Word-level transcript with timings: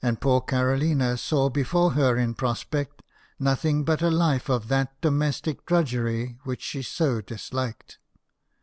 poor 0.19 0.41
Carolina 0.41 1.15
saw 1.15 1.47
before 1.47 1.91
her 1.91 2.17
in 2.17 2.33
prospect 2.33 3.03
nothing 3.37 3.83
but 3.85 4.01
a 4.01 4.09
life 4.09 4.49
of 4.49 4.67
that 4.67 4.99
domestic 4.99 5.63
drudgery 5.67 6.39
which 6.43 6.63
she 6.63 6.81
so 6.81 7.21
disliked. 7.21 7.99